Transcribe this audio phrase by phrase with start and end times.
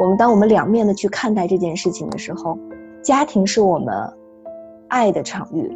[0.00, 2.58] 我们当我们两面的去看待这件事情的时候，
[3.02, 3.94] 家庭是我们
[4.88, 5.70] 爱的场域，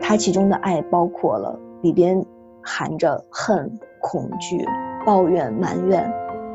[0.00, 2.24] 它其中的爱包括了里边
[2.62, 3.70] 含着恨、
[4.00, 4.64] 恐惧、
[5.04, 6.10] 抱怨、埋怨，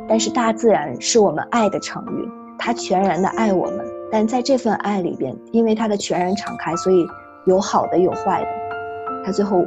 [0.10, 2.28] 但是大自然是我们爱的场域，
[2.58, 7.06] 它全然的爱我们，但在这份爱里边，因为它的全然敞开，所以
[7.46, 8.48] 有好的有坏的，
[9.24, 9.64] 它最后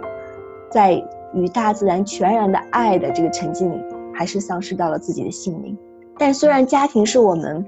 [0.72, 1.00] 在
[1.34, 3.80] 与大自然全然的爱的这个沉浸里，
[4.12, 5.78] 还是丧失到了自己的性命。
[6.18, 7.64] 但虽然家庭是我们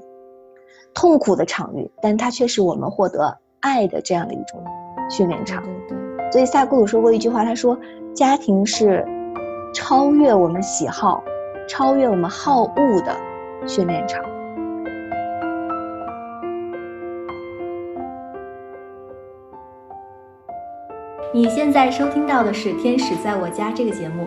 [0.93, 4.61] 痛苦的场域，但它却是我们获得爱的这样的一种
[5.09, 5.63] 训练场。
[5.63, 7.79] 对对，所以萨古鲁说过一句话，他说
[8.13, 9.07] ：“家庭是
[9.73, 11.23] 超越我们喜好、
[11.69, 13.17] 超越我们好恶的
[13.69, 14.21] 训练场。”
[21.33, 24.27] 你现在收听到的是《天使在我家》这个节目。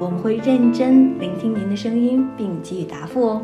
[0.00, 3.42] 我们会认真聆听您的声音，并给予答复哦。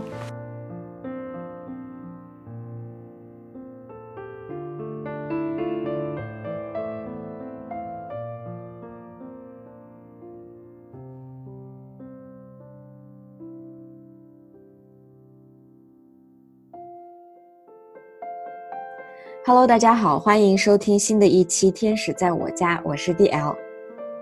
[19.44, 23.56] Hello，大家好，欢迎收听新的一期《天使在我家》，我是 DL。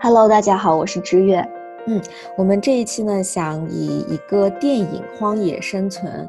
[0.01, 1.47] Hello，大家好，我是知月。
[2.37, 6.29] 我们这一期呢，想以一个电影《荒野生存》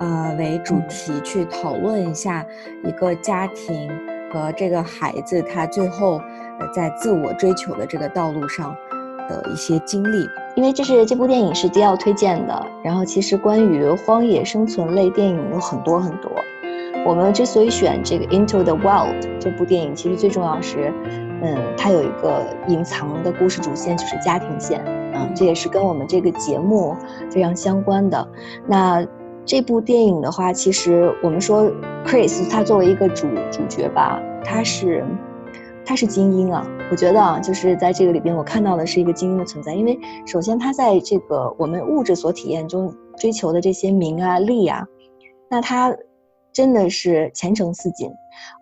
[0.00, 2.44] 呃为主题去讨论一下
[2.84, 3.90] 一个家庭
[4.32, 6.20] 和这个孩子他最后
[6.58, 8.74] 呃在自我追求的这个道路上
[9.28, 10.26] 的一些经历。
[10.56, 16.30] 因为这是这部电影是迪奥推荐的，然后其实关于荒野生存类电影有很多很多。
[17.06, 20.90] 我们之所以选这个《Into the Wild》这部电影，其实最重要是，
[21.42, 24.82] 嗯，它有一个隐藏的故事主线，就是家庭线，
[25.14, 26.96] 嗯，这也是跟我们这个节目
[27.30, 28.26] 非常相关的。
[28.66, 29.06] 那
[29.44, 31.70] 这部电影的话，其实我们说
[32.06, 35.04] Chris 他作为一个主主角吧，他是
[35.84, 44.86] 他是精英啊，我觉得啊，就是在这个里边，我看到的是一个精英的存在，因为首先他在这个我们物质所体验中追求的这些名啊利啊，
[45.50, 45.94] 那他。
[46.54, 48.08] 真的是前程似锦，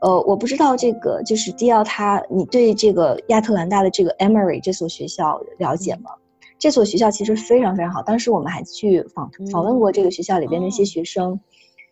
[0.01, 6.11] 呃，我不知道这个就是迪奥他，你对这个亚特兰大的这个 Emory 这所学校了解吗？
[6.59, 11.39] 这所学校其实非常非常好，当时我们还去访访问过这个学校里边的一些学生，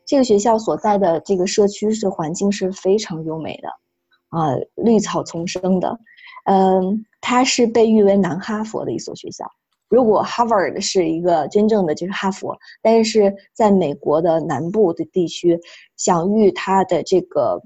[0.06, 3.69] 这个学校所在的这个社区是环境是非常优美的，
[4.31, 5.99] 啊、绿草丛生的，
[6.47, 9.44] 嗯，它是被誉为南哈佛的一所学校。
[9.90, 15.58] 如果 Harvard 是一个真正的就是哈佛，但是在美国的南部的地区，
[15.96, 17.60] 享誉它的这个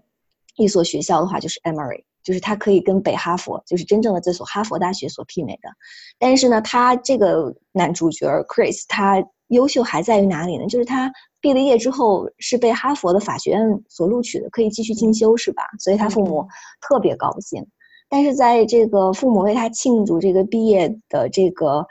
[0.57, 5.69] 一所学校的话，就是 Emory，就是它可以跟北哈佛，就是真正的这所哈佛大学所媲美的。
[6.19, 10.67] 但是呢，他这个男主角 Chris，他优秀还在于哪里呢？
[10.67, 11.13] 就是他
[11.43, 13.61] 毕了业之后是被哈佛的法学院
[13.91, 15.65] 所录取的，可以继续进修，是吧？
[15.79, 16.49] 所以他父母
[16.81, 17.67] 特别高兴。
[18.15, 21.85] 但是在这个父母为他庆祝这个毕业的这个，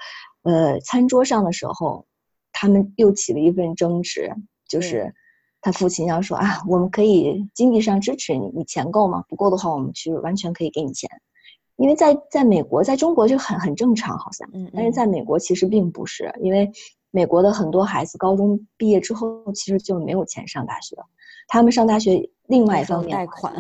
[0.44, 2.06] 呃，餐桌上的时候，
[2.54, 4.34] 他们又起了一份争执，
[4.66, 5.14] 就是
[5.60, 9.26] 他父亲要说啊，我们可以经济上支持你，你钱够吗？
[9.28, 11.10] 不够的话，我们去完全可以给你钱，
[11.76, 16.72] 因为在在美国，在中国就很很正常，好像，嗯，但是在美国其实并不是，因为
[17.12, 20.96] 美国的很多孩子高中毕业之后其实就没有钱上大学，
[21.50, 23.54] 他们上大学另外一方面贷款。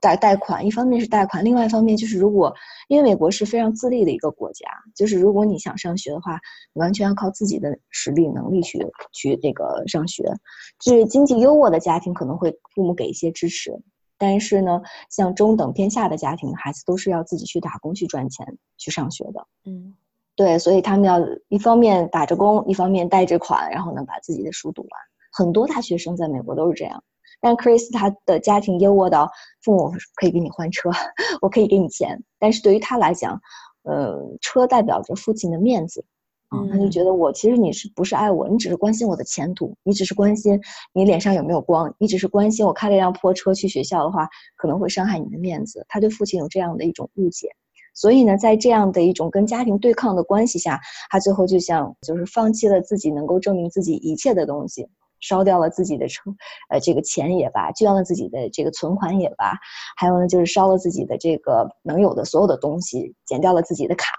[0.00, 2.54] 贷贷款，一方面是贷款，另外一方面就是如果，
[2.88, 6.40] 因为美国是非常自立的一个国家，就是如果你想上学的话，
[6.72, 8.78] 你完全要靠自己的实力能力去
[9.12, 10.32] 去这个上学。
[10.80, 13.72] 就是经济优渥的家庭可能会父母给一些支持，
[14.16, 14.80] 但是呢，
[15.10, 19.46] 像中等偏下的家庭，孩子都是要自己去打工去赚钱去上学的。
[19.64, 19.96] 嗯，
[20.36, 21.18] 对，所以他们要
[21.48, 24.90] 一方面打着工，一方面贷着款，然后呢把自己的书读完。
[25.32, 27.02] 很多大学生在美国都是这样。
[27.40, 29.30] 但 Chris 他的家庭优渥到
[29.62, 30.90] 父母可以给你换车，
[31.40, 33.40] 我可以给你钱，但是对于他来讲，
[33.82, 36.04] 呃，车代表着父亲的面子，
[36.48, 40.60] 啊、他就觉得我其实你是不是爱我，你只是关心我的前途，你只是关心
[40.92, 47.48] 你脸上有没有光，你只是关心我开了一辆破车去学校的话可能会伤害你的面子，他对父亲有这样的一种误解。
[47.94, 50.80] 所以呢，在这样的一种跟家庭对抗的关系下，
[51.10, 54.88] 他最后就像就是放弃了自己能够证明自己一切的东西，
[55.20, 56.30] 烧掉了自己的车，
[56.70, 59.54] 呃，这个钱也罢，捐了自己的这个存款也罢，
[59.96, 64.12] 还有呢，就是烧了自己的这个能有的所有的东西，剪掉了自己的卡，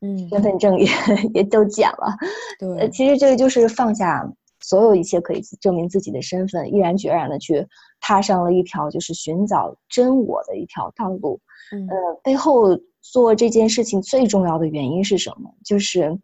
[0.00, 0.88] 嗯，身份证也
[1.34, 2.16] 也都剪了。
[2.58, 4.28] 对，呃，其实这个就是放下
[4.60, 7.66] 所有一切可以证明自己的身份，毅然决然的去
[8.00, 11.40] 踏上了一条就是寻找真我的一条道路。
[11.70, 15.54] 嗯呃，背后做这件事情最重要的原因是什么？
[15.64, 16.18] 就是，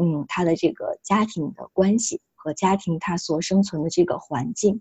[0.00, 4.80] 嗯，他的这个家庭的关系和家庭他所生存的这个环境，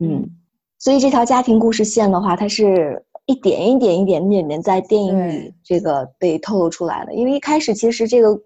[0.00, 0.30] 嗯，
[0.78, 7.14] 所以这条家庭故事线的话，它是一点一点、一点点点在电影里这个被透露出来的。
[7.14, 8.38] 因为一开始其实这个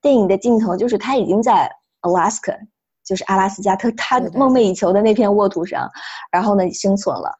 [0.00, 1.70] 电影的镜头就是他已经在
[2.00, 2.56] Alaska，
[3.04, 5.86] 就是阿拉斯加，他他梦寐以求的那片沃土上，
[6.32, 7.30] 然后呢生存了。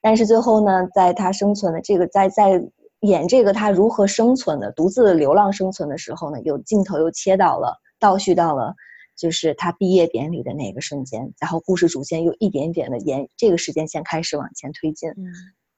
[0.00, 2.58] 但是最后呢，在他生存的这个在在
[3.00, 8.74] 演这个他如何生存的独自流浪生存的时候呢，有镜头又切到了倒叙到了，
[9.22, 15.08] 就是他毕业典礼的那个瞬间，然后故事主线又一点点的沿这个时间线开始往前推进。
[15.10, 15.30] 嗯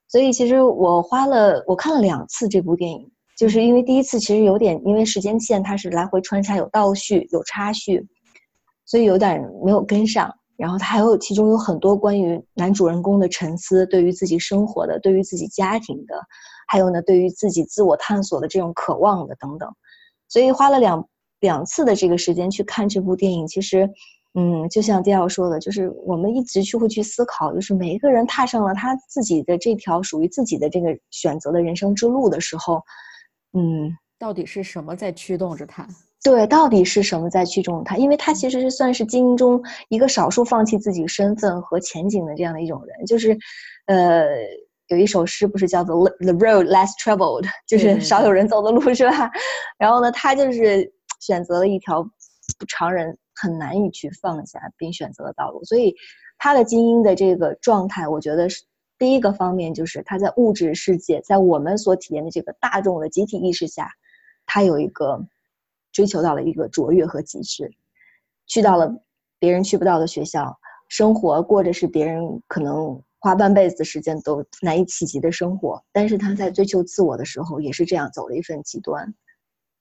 [0.09, 8.07] 所以其实我花了我看了两次这部电影，就是因为第一次其实有点因为时间线它是来回穿插，有倒叙有插叙，
[8.87, 10.33] 所以有点没有跟上。
[10.57, 16.15] 然后它还有其中有很多关于男主人公的沉思，对于自己生活的，对于自己家庭的，
[16.69, 19.69] 还有呢对于自己自我探索的这种渴望的等等。
[20.29, 21.09] 所以花了两
[21.45, 23.89] 两次的这个时间去看这部电影，其实。
[24.37, 32.83] 嗯，就像迪奥说的，就是我们一直去会去思考，就是每一个人踏上了他自己的这条属于自己的这个选择的人生之路的时候，
[33.57, 35.87] 嗯，到底是什么在驱动着他？
[36.25, 37.97] 对，到底是什么在驱动他？
[37.97, 43.39] 因为他其实是算是精英中一个少数放弃自己身份和前景的这样的一种人，就是，
[43.87, 44.27] 呃，
[44.89, 49.31] 有一首诗不是叫做 “The road less traveled”，就是少有人走的路，是吧？
[49.79, 50.93] 然后呢，他就是
[51.25, 52.07] 选择了一条
[52.69, 55.95] 常人很难以去放下并选择的道路，所以
[56.37, 58.63] 他的精英的这个状态，我觉得是
[58.99, 63.91] 第一个方面，就是他在物质世界，在我们所体验的这个大众的集体意识下，
[64.45, 65.27] 他有一个
[65.93, 67.73] 追求到了一个卓越和极致，
[68.47, 69.03] 去到了
[69.39, 79.15] 别人去不到的学校，生活过着是别人可能花半辈子时间都难以企及的生活，但是他在追求自我的时候，也是这样走了一份极端。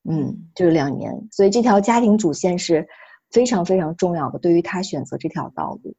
[0.03, 2.87] 嗯，就是两年，所以这条家庭主线是
[3.31, 5.95] 非常非常重要的，对于他选择这条道路。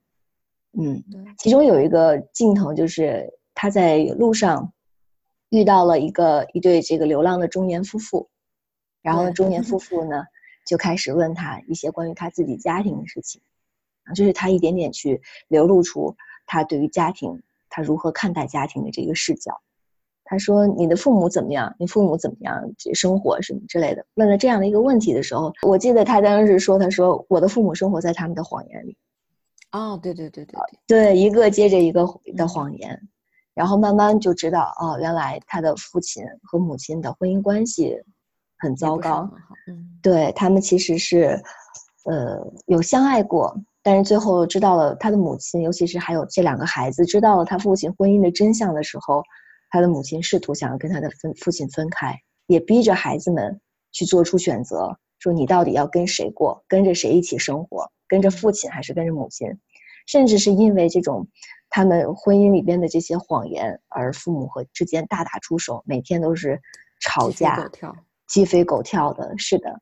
[0.79, 4.73] 嗯，对其中有一个镜头就是他在路上
[5.49, 8.29] 遇到了一个一对这个流浪的中年夫妇，
[9.01, 10.25] 然后呢，中年夫 妇呢
[10.67, 13.41] 就开始问他一些关于他自己家庭的事情，
[14.05, 16.15] 啊，就是他一点点去流露出
[16.45, 19.61] 他对于家庭他如何看待家庭的这个视角。
[20.25, 21.75] 他说：“你的父母怎么样？
[21.79, 22.63] 你父母怎么样？
[22.95, 28.97] 生活什么之类的？”问了这样的一个问题的时候，我记得他当时说：“他说我的父母生活在他们的谎言里。”
[29.73, 30.57] 哦，对对对对
[30.87, 32.07] 对，对，一个接着一个
[32.37, 33.01] 的谎言，
[33.55, 37.97] 然后慢慢就知道，哦，原来他的父亲和母亲的婚姻关系
[38.59, 39.29] 很糟糕
[39.67, 41.43] 嗯对他们其实是，
[42.05, 49.23] 呃，有相爱过，但是最后知道了他的母亲，尤其是还有这两个孩子知道了他父亲婚姻的真相的时候，
[49.75, 52.17] 他的母亲试图想要跟他的分父亲分开，
[52.47, 53.61] 也逼着孩子们
[53.91, 59.49] 去做出选择，说你到底要跟谁过，跟着谁一起生活，跟着父亲还是跟着母亲，
[60.07, 61.27] 甚至是因为这种
[61.71, 66.61] 他们婚姻里边的这些谎言，而父母和之间大打出手，每天都是
[67.01, 67.69] 吵架
[68.29, 69.37] 鸡飞狗跳的。
[69.39, 69.81] 是的，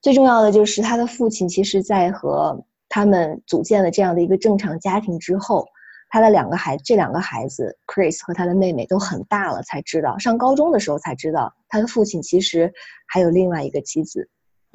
[0.00, 5.68] 最重要的就是他的父亲，其实在和他们组建了这样的一个正常家庭之后，
[6.08, 12.72] 他的两个孩，这两个孩子 Chris 和他的妹妹都很大了，才知道上高中的时候才知道，他的父亲其实
[13.06, 14.28] 还有另外一个妻子，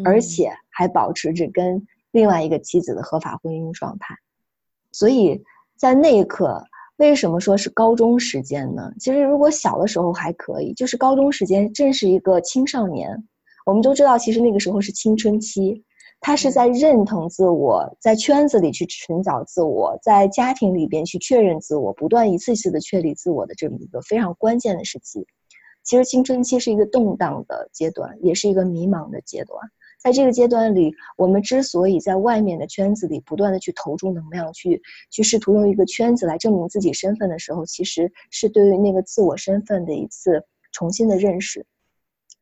[0.04, 4.16] 而嗯且还保持着跟另外一个妻子的合法婚姻状态。
[4.92, 5.42] 所以
[5.78, 6.64] 在那一刻，
[6.98, 8.92] 为什么说是高中时间呢？
[9.00, 13.10] 其实如果小的时候还可以，就是高中时间正是一个青少年。
[13.66, 15.84] 我们都知道，其实那个时候是青春期，
[16.22, 25.26] 他是在认同自我，在圈子里去寻找自我，在家庭里边去确认自我，不断一次次的确立自我的这么一个非常关键的时期。
[25.84, 29.60] 其实青春期是一个动荡的阶段，也是一个迷茫的阶段。
[30.00, 41.66] 在这个阶段里，我们之所以在外面的圈子里不断的去投注能量，去去试图用一个圈子来证明自己身份的时候，其实是对于那个自我身份的一次重新的认识。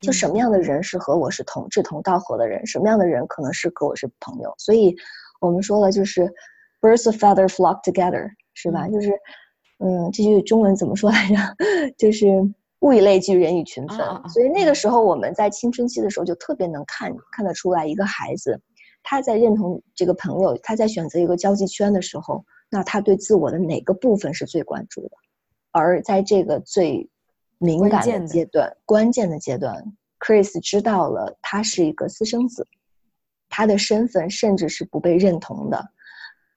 [0.00, 4.54] 就什么样的人是和我是同志同道合的人，什么样的人可能是和我是朋友。
[4.58, 4.96] 所以，
[5.40, 6.22] 我们说了，就是
[6.80, 8.86] birds of feather flock together，是吧？
[8.86, 9.10] 嗯就是，
[9.78, 11.36] 嗯，这句中文怎么说来着？
[11.98, 12.26] 就是
[12.80, 13.98] 物以类聚，人以群分。
[14.00, 18.58] 啊啊啊所以那个时候我们在青春期的时候就特别能看看得出来，一个孩子
[19.02, 25.10] 他在认同这个朋友，他在选择一个交际圈的时候，那他对自我的哪个部分是最关注的？
[25.72, 27.08] 而在这个最
[27.60, 29.84] 敏感的阶段、关键的阶段
[30.18, 32.66] ，Chris 知道了他是一个私生子，
[33.50, 35.90] 他的身份甚至是不被认同的。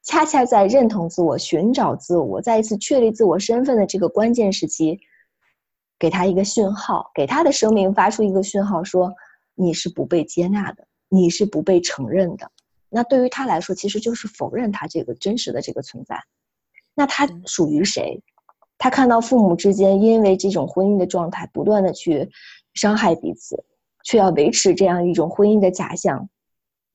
[0.01, 4.97] 恰恰在认同自我、寻找自我、再一次确立自我身份的这个关键时期，
[5.99, 9.13] 给他一个讯号，给他的生命发出一个讯号，说
[9.55, 12.49] 你是不被接纳的，你是不被承认的。
[12.87, 16.23] 那对于他来说，其实就是否认他这个真实的这个存在。
[16.93, 18.21] 那他属于谁？
[18.77, 22.29] 他看到父母之间因为这种婚姻的状态不断的去
[22.73, 23.63] 伤害彼此，
[24.03, 26.29] 却要维持这样一种婚姻的假象，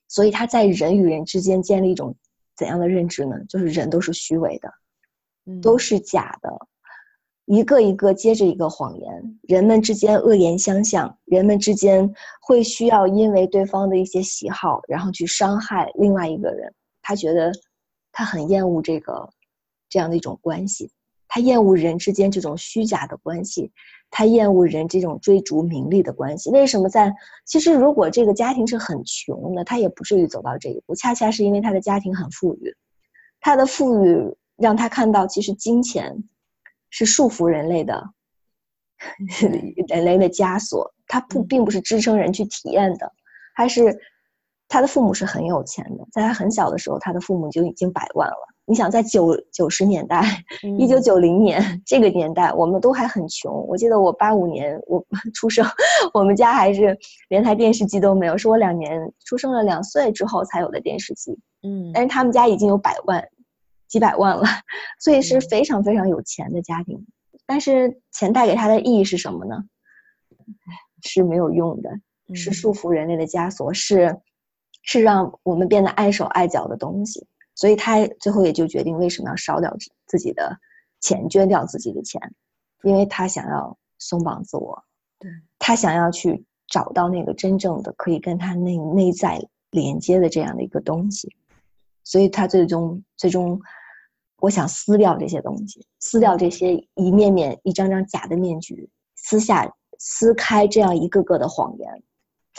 [0.08, 2.14] 所以他在人与人之间建立一种。
[2.56, 3.37] 怎样的认知呢？
[3.49, 4.68] 就是人都是虚伪的，
[5.62, 6.50] 都是假的，
[7.44, 9.38] 一个一个接着一个谎言。
[9.42, 16.75] 人们之间恶言相向，人们之间会需要因为对方的一些喜好，然后去伤害另外一个人。
[17.00, 17.52] 他觉得
[18.11, 19.30] 他很厌恶这个
[19.88, 20.90] 这样的一种关系，
[21.38, 23.71] 他厌恶人之间这种虚假的关系。
[24.11, 26.50] 他厌恶人这种追逐名利的关系。
[26.50, 27.14] 为什么在
[27.45, 30.97] 其实，如果这个家庭是很穷的，他也不至于走到这一步。
[30.97, 32.75] 恰恰是因为他的家庭很富裕，
[33.38, 36.25] 他的富裕让他看到，其实金钱
[36.90, 38.02] 是束缚人类的，
[39.88, 40.92] 人类的枷锁。
[41.07, 43.12] 他不并不是支撑人去体验的，
[43.54, 43.97] 还是
[44.66, 46.09] 他的父母是很有钱的。
[46.11, 48.54] 在他很小的时候，他的父母就已经百万了。
[48.68, 50.22] 你想在九九十年代，
[50.78, 53.66] 一九九零年这个年代，我们都还很穷。
[53.66, 55.02] 我记得我八五年我
[55.34, 55.64] 出生，
[56.12, 56.94] 我们家还是
[57.30, 61.32] 连台电视机都没有，是我两年出生了两岁之后才有的电视机。
[61.62, 63.26] 嗯，但是他们家已经有百万、
[63.88, 64.42] 几百万了，
[65.00, 67.06] 所以是非常非常有钱的家庭。
[67.46, 69.56] 但是钱带给他的意义是什么呢？
[71.04, 71.90] 是没有用的，
[72.34, 74.18] 是束缚人类的枷锁，是
[74.82, 77.26] 是让我们变得碍手碍脚的东西。
[77.58, 80.56] 所以他最后也就决定为什么要烧掉自己的
[81.00, 82.22] 钱，捐掉自己的钱，
[82.84, 84.80] 因为他想要松绑自我，
[85.18, 91.34] 对他想要去找到那个真正的可以跟他内内在连接的这样的一个东西，
[92.04, 93.60] 所以他最终最终，
[94.36, 102.02] 我想撕掉这些东西，撕掉这些一面面一张张假的面具，撕下撕开这样一个个的谎言。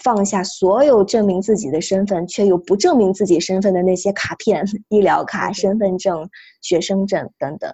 [0.03, 6.29] 放下所有证明自己的身份却又不证明自己身份的那些卡片、医疗卡、身份证、
[6.61, 7.73] 学生证等等，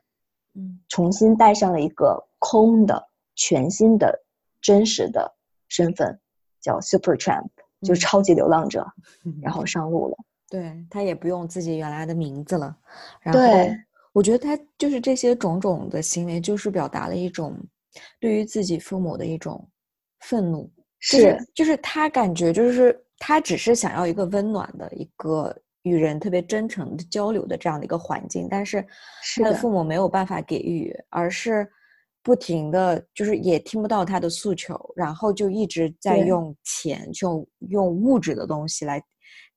[0.56, 4.24] 嗯，重新带上了一个空的、全新的、
[4.62, 5.36] 真实的
[5.68, 6.20] 身份，
[6.60, 7.48] 叫 Super Tramp，
[7.82, 8.86] 就是超级流浪者，
[9.42, 10.18] 然后上路了。
[10.48, 12.76] 对他也不用自己原来的名字了。
[13.22, 13.42] 然后
[14.14, 17.56] 我觉得他就是这些种种的行为，就是表达了一种
[18.20, 19.68] 对于自己父母的一种
[20.20, 20.72] 愤怒。
[21.08, 28.84] 是，就是他感觉，就是他只是想要一个温暖的一个与人特别真诚的交流的这样的一个环境，但是
[29.36, 31.70] 他的父母没有办法给予，而是
[32.24, 39.00] 不停的就是也听不到他的诉求，然后就一直在用钱，就用物质的东西来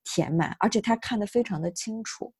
[0.04, 2.30] 填满，而且他看得非常的清楚。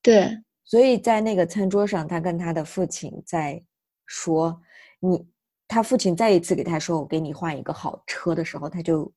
[0.00, 0.30] 对，
[0.64, 3.60] 所以在那个餐桌上，他跟他的父亲在
[4.06, 4.62] 说
[5.00, 5.26] 你。
[5.72, 9.10] 他父亲再一次给他说：“我给你换一个好车的时候，他就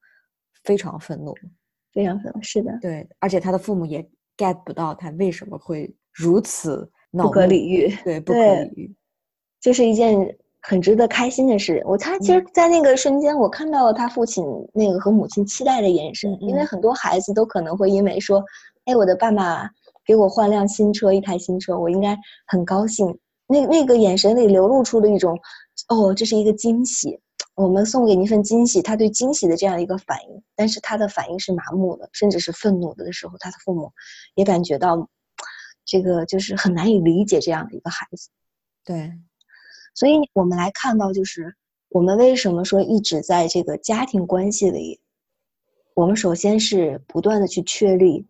[0.64, 1.34] 非常愤怒，
[1.92, 2.42] 非常愤怒。
[2.42, 4.02] 是的，对，而且他的父母也
[4.38, 8.96] get 不到他为什么会如此不可理喻，对， 不可理喻，
[9.60, 10.18] 这是一件
[10.62, 11.84] 很值得开心的事。
[11.86, 18.42] 我他其实，在那个瞬间，我看到了他父亲那个和母亲期待的眼神，因为很多孩子都可能会因为说
[18.88, 19.70] ：‘哎，我的爸爸
[20.06, 23.06] 给我换辆新车，一台新车，我应该很高兴。’
[23.46, 25.38] 那那个眼神里流露出的一种。”
[25.88, 27.20] 哦，这是一个惊喜，
[27.56, 28.82] 我们送给你一份惊喜。
[28.82, 33.92] 他对惊喜的这样一个反应，但是他的反应是麻木的，甚至是愤怒的的时候，他的父母
[34.36, 35.10] 也感觉到
[35.86, 38.30] 这个就是很难以理解这样的一个孩子。
[38.84, 39.12] 对，
[39.94, 41.56] 所以我们来看到，就是
[41.90, 45.00] 我们为什么说一直在这个家庭关系里，
[45.94, 48.26] 我们首先是不断的去确立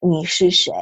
[0.00, 0.72] 你是谁。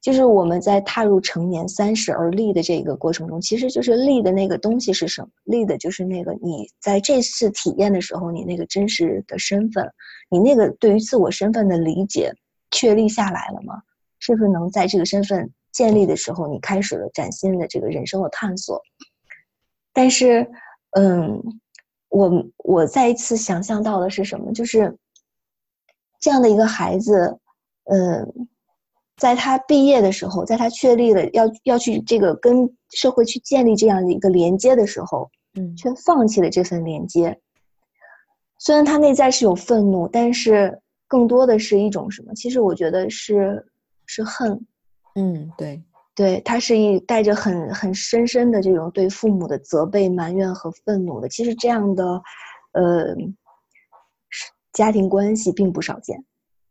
[0.00, 5.28] 就是我们在踏入成年三十而立的这个过程中，其实就是立的那个东西是什么？
[5.44, 9.86] 立的就是那个你在这次体验的时候，你那个真实的身份，
[10.30, 12.32] 你那个对于自我身份的理解
[12.70, 13.74] 确立下来了吗？
[14.20, 18.80] 是不是能在这个身份建立的时候，你开始了崭新的这个人生的探索？
[19.92, 20.50] 但是，
[20.92, 21.42] 嗯，
[22.08, 22.32] 我
[22.64, 24.50] 我再一次想象到的是什么？
[24.54, 24.96] 就是
[26.18, 27.38] 这样的一个孩子，
[27.84, 28.48] 嗯。
[29.20, 37.38] 在他毕业的时候，在他确立了要要去这个跟社会去建立这样的一个连接的时候，嗯，却放弃了这份连接。
[38.58, 42.34] 虽然他内在是有愤怒，但是更多的是一种什么？
[42.34, 43.64] 其实我觉得是
[44.06, 44.66] 是恨，
[45.14, 45.82] 嗯，对，
[46.14, 51.28] 对，他是一带着很很深深的这种对父母的责备、埋怨和愤怒的。
[51.28, 52.22] 其实这样的，
[52.72, 53.14] 呃，
[54.72, 56.24] 家庭关系并不少见。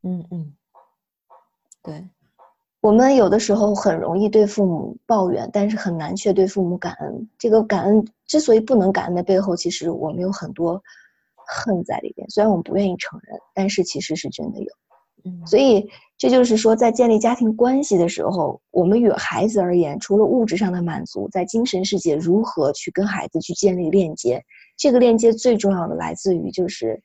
[0.03, 0.53] 嗯嗯，
[1.83, 2.07] 对，
[2.81, 7.29] 我们有的时候很容易对父母抱怨，但是很难却对父母感恩。
[7.37, 10.81] 这个感恩之所以不能感恩的背后，其实我们有很多。
[11.51, 14.67] 恨在里边，虽然我们不愿意承认，但是其实是真的有。
[15.25, 24.39] 嗯，所以这就是说，在建立家庭关系的时候，我们与孩子而言，除了物质上的满足，在精神世界如何去跟孩子去建立链接？
[24.77, 27.01] 这个链接最重要的来自于就是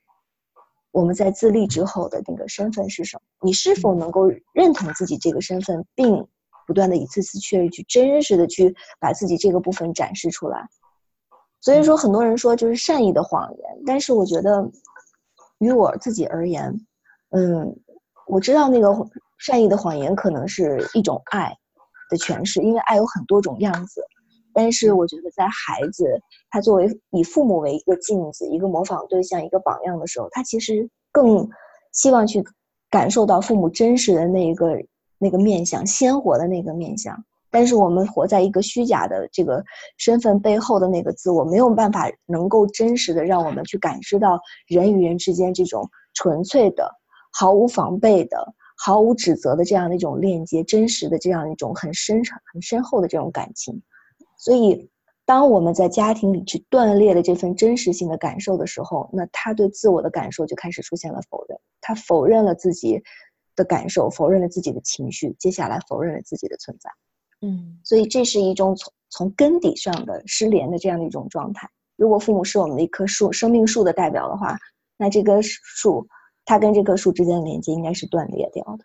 [0.94, 3.22] 我们在自立之后的那个身份是什么？
[3.42, 6.24] 你是否能够认同自己这个身份，并
[6.68, 10.68] 不断的一次次确认，去真实的去把自己这个部分展示出来？
[11.60, 14.70] 所以说，很多人说就是善意的谎言，但是我觉得，
[15.58, 16.72] 于我自己而言，
[17.30, 17.76] 嗯，
[18.28, 18.94] 我知道那个
[19.38, 21.52] 善意的谎言可能是一种爱
[22.08, 24.00] 的诠释，因为爱有很多种样子。
[24.54, 26.06] 但是我觉得，在孩子
[26.48, 31.46] 他作为以父母为一个镜子、一个模仿对象、一个榜样的时候，他其实更
[31.92, 32.42] 希望去
[32.88, 34.78] 感受到父母真实的那一个
[35.18, 37.22] 那个面相、鲜活的那个面相。
[37.50, 39.64] 但是我们活在一个虚假的这个
[39.96, 46.90] 身份背后的那个自我，没有办法能够真实的让我们去感知到人与人之间这种纯粹的、
[47.32, 53.80] 毫无防备的、毫无指责的这样的一种链接，真实的这样一种很深沉、很深厚的这种感情。
[54.38, 54.90] 所以，
[55.24, 63.02] 当我们在家庭里去断裂了这份真实性的感受的时候，那他对自我的感受就开始出现了否认，他否认了自己
[63.56, 66.90] 的感受，否认了自己的情绪，接下来否认了自己的存在。
[67.40, 71.68] 嗯，所以这是一种从从根底上的失联的这样的一种状态。
[71.96, 74.58] 如果父母是我们的一棵树，生命树的代表的话，
[74.96, 76.06] 那这棵树
[76.44, 78.84] 它跟这棵树之间的连接应该是断裂掉的。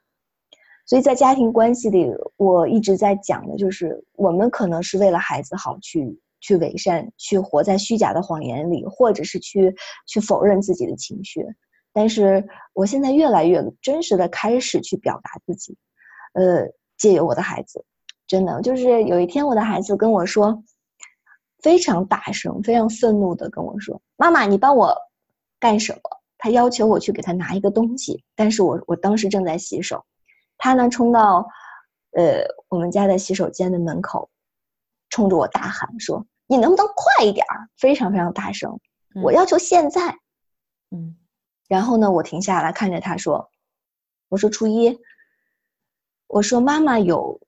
[0.89, 9.75] 所以在家庭关系里，我一直在讲的就是，我们可能是为了孩子好去去伪善，去活在虚假的谎言里，或者是去
[10.07, 11.45] 去否认自己的情绪。
[11.93, 15.77] 但是我现在越来越真实的开始去表达自己，
[16.33, 17.85] 呃，借由我的孩子。
[18.25, 20.63] 真的，就是有一天我的孩子跟我说，
[21.61, 24.97] 非常大声、非常愤怒的跟我说：“妈妈，你帮我
[25.59, 25.99] 干什么？”
[26.39, 30.03] 他要求我去给他拿一个东西，但是我我当时正在洗手，
[30.59, 31.47] 他呢冲到，
[32.11, 34.29] 呃，我们家的洗手间的门口，
[35.09, 38.79] 冲着我大喊说：“你能不能快一点儿？”非常非常大声，
[39.23, 40.19] 我要求现在。
[40.91, 41.17] 嗯，
[41.67, 43.49] 然后呢，我停下来看着他说
[44.29, 44.99] ：“我说初一，
[46.27, 47.41] 我说妈妈有。”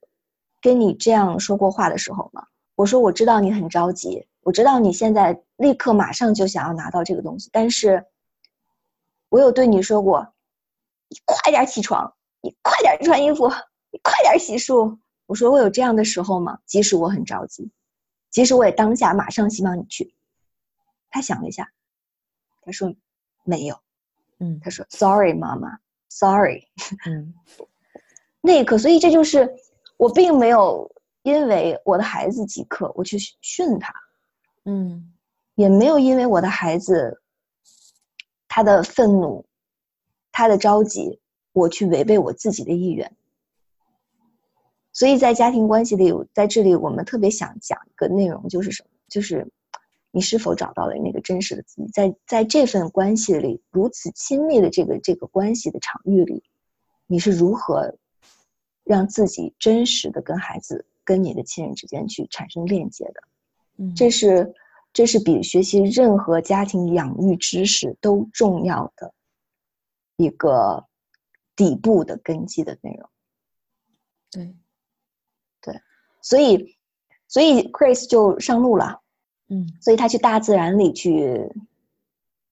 [0.63, 2.45] 跟你这样说过话的时候吗？
[2.75, 8.05] 我说我知道你很着急，我知道你现在立刻马上就想要拿到这个东西，但是，
[9.29, 10.35] 我有对你说过，
[11.07, 13.47] 你快点起床，你快点穿衣服，
[13.91, 14.97] 你快点洗漱。
[15.25, 16.59] 我说我有这样的时候吗？
[16.65, 17.71] 即使我很着急，
[18.29, 20.13] 即使我也当下马上希望你去。
[21.09, 21.71] 他想了一下，
[22.61, 22.93] 他说
[23.43, 23.79] 没有，
[24.39, 26.67] 嗯，他说 Sorry，妈妈，Sorry，
[27.05, 27.33] 嗯，
[28.41, 29.55] 那一刻，所以这就是。
[29.97, 33.93] 我并没有因为我的孩子即刻，我去训他，
[34.65, 35.13] 嗯，
[35.53, 37.21] 也没有因为我的孩子
[38.47, 39.45] 他的愤怒，
[40.31, 41.19] 他的着急，
[41.53, 43.15] 我去违背我自己的意愿。
[44.93, 48.89] 所以在家庭关系里，在这里我们特别想讲一个内容，就是什么？
[49.07, 49.51] 就是
[50.11, 51.87] 你是否找到了那个真实的自己？
[51.91, 56.43] 在在这份关系里，如此亲密的这个这个关系的场域里，
[57.07, 57.95] 你是如何？
[58.83, 63.21] 让自己真实的跟孩子、跟你的亲人之间去产生链接的，
[63.77, 64.55] 嗯，这是
[64.91, 69.13] 这是比学习任何家庭养育知识都重要的
[70.17, 70.83] 一个
[71.61, 73.09] 底部的根基的内容。
[74.31, 74.55] 对，
[75.61, 75.79] 对，
[76.23, 76.75] 所以
[77.27, 79.01] 所以 Chris 就上路了，
[79.49, 81.53] 嗯，所以他去大自然里去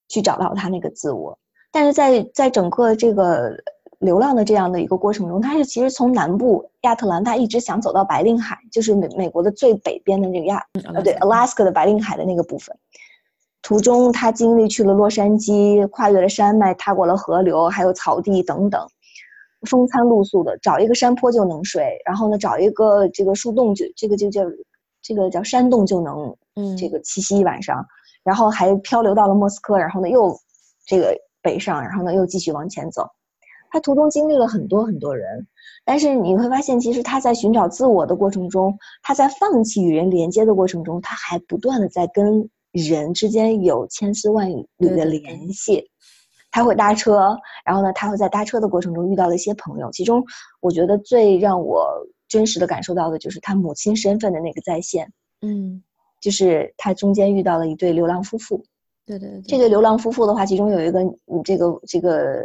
[0.07, 1.39] 去找到他那个自我，
[1.71, 3.57] 但是在在整个这个。
[3.99, 12.73] 流浪的这样的一个过程中，他是其实从南部亚特兰大一直想走到白令海，就是美美国的最北边的那个亚，呃，对，Alaska 的白令海的那个部分。
[13.61, 18.87] 途中，他经历去了洛杉矶，跨越了山脉，踏过了河流，还有草地等等，
[19.67, 24.43] 风餐露宿的，找一个山坡就能睡，然后呢，找一个这个树洞就这个就叫
[25.01, 27.85] 这个叫山洞就能，嗯，这个栖息一晚上，
[28.23, 30.37] 然后还漂流到了莫斯科，然后呢又
[30.85, 33.05] 这个北上，然后呢又继续往前走。
[33.71, 35.45] 他途中经历了很多很多人，
[35.85, 45.87] 但是你会发现，其实他在寻找自我的过程中，他在放弃与人连接的过程中，他还不断的在跟人之间有千丝万缕的联系。
[46.51, 50.23] 他会搭车，然后呢，他会在搭车的过程中遇到了一些朋友，其中
[50.61, 51.87] 我觉得最让我
[52.27, 55.11] 真实的感受到的就是他母亲身份的那个再现。
[55.41, 55.83] 嗯，
[56.19, 58.63] 就是他中间遇到了一对流浪夫妇。
[59.05, 62.43] 对对对，这对流浪夫妇的话，其中有一个，嗯，这个这个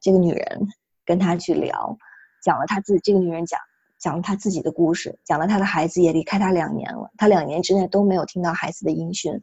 [0.00, 0.60] 这个女人
[1.04, 1.96] 跟他去聊，
[2.42, 3.58] 讲了他自己，这个女人讲
[3.98, 9.40] 讲了他自己的故事，讲了他的孩子也离开他两年了，他两年之内都没有听到孩子的音讯。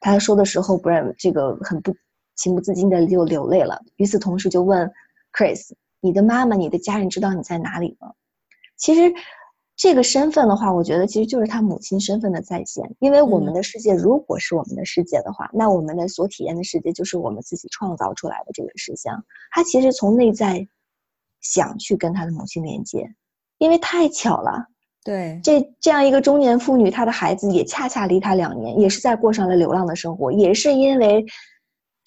[0.00, 1.94] 他说的时候，不然这个很不
[2.40, 3.80] 情不自禁的就流泪了。
[3.96, 4.90] 与此同时，就问
[5.32, 8.12] Chris：“ 你的妈妈、你的家人知道你在哪里吗？”
[8.76, 9.12] 其实，
[9.76, 12.84] 这个身份的话，我觉得其实就是他母亲身份的再现。
[12.98, 19.24] 因为我们的世界如果是我们的世界的话，那我们的所体验的世界就是我们自己创造出来的这个实相。
[19.50, 20.66] 他其实从内在
[21.40, 23.14] 想去跟他的母亲连接，
[23.58, 24.66] 因为太巧了。
[25.02, 31.24] 对，这这样一个中年妇女，她的孩子也恰恰离她两年，也是在过上了流浪的生活，也是因为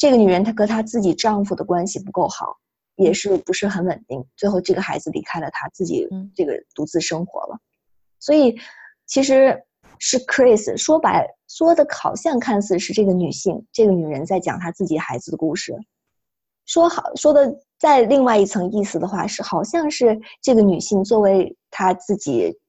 [0.03, 2.57] 这个女人她和她自己丈夫的关系不够好，
[2.97, 7.57] 也是不是很稳定，最后这个孩子离开了她，自己这个独自生活了。
[8.19, 8.53] 所以
[9.05, 9.63] 其实
[9.99, 15.73] 是 Chris 说白说的，好像看似是这个女性，这个女人在讲她自己孩子的故事，
[16.65, 22.59] 说好说的在另外一层意思的话是，好像是这个女性作为她自己。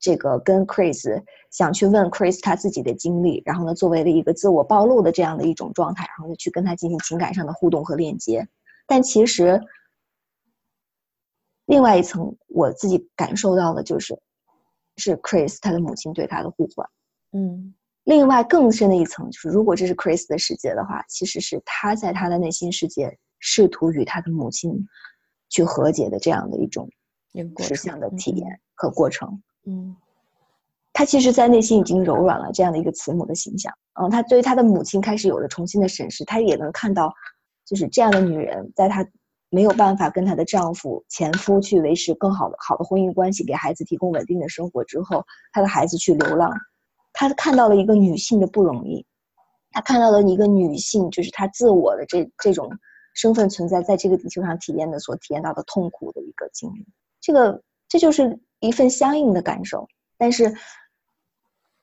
[0.00, 8.46] 这个跟 Chris 想去问 Chris 他自己的经历，然后呢，作为了一个自我暴露的这样的一种状态，然后呢，去跟他进行情感上的互动和链接。
[8.86, 9.60] 但其实，
[11.66, 14.18] 另外一层我自己感受到的就是，
[14.96, 16.88] 是 Chris 他的母亲对他的呼唤。
[17.32, 24.72] 嗯，另外更深的一层就是，如果这是 Chris 的世界的话，其实是他在他的内心世界试图与他的母亲
[25.48, 26.88] 去和解的这样的一种
[27.58, 29.42] 实相的体验和过程。
[29.70, 29.94] 嗯，
[30.94, 33.70] 他其实，在内心已经柔软了这样的一个慈母的形象。
[34.00, 37.12] 嗯，他对于他的母亲开始有了重新的审视，他也能看到，
[37.66, 39.06] 就是这样的女人，在她
[39.50, 46.50] 没有办法跟她的丈夫、前夫去维持更好的好的婚姻关系，给孩子提供稳定的生活之后，她的孩子去流浪，
[47.12, 49.04] 他看到了一个女性的不容易，
[49.70, 52.70] 他看到了一个女性，就是她自我的这这种
[53.12, 56.86] 身份存在在这个地球上体验的所体验到的痛苦的一个经历。
[57.20, 58.40] 这个，这就是。
[58.60, 60.52] 一份相应的感受，但是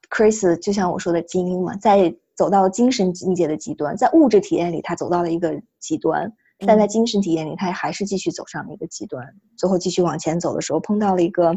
[0.10, 9.26] ，Chris 就像我说的精英嘛，在走到精神境界的极端，在物质体验里他走到了一个极端，但在精神体验里他还是继续走上了一个极端，
[9.58, 11.56] 最后继续往前走的时候碰到了一个，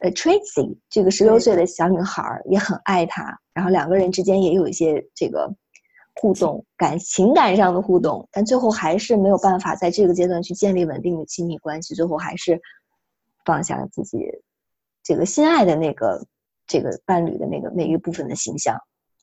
[0.00, 5.50] 呃，Tracy 这个十六岁的小女孩也很爱他，然后两个人之间也有一些这个
[6.16, 12.60] 互动感情感上的互动，但最后还是没有办法在这个阶段去建立稳定的亲密关系，最后还是。
[13.48, 14.18] 放下了自己
[15.02, 16.26] 这个心爱的那个
[16.66, 18.78] 这个伴侣的那个那一部分的形象，